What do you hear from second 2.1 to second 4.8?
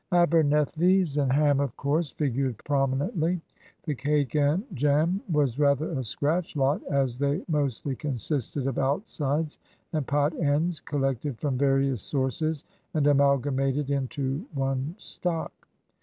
figured prominently. The cake and